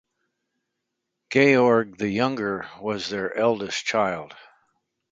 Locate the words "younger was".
2.09-3.07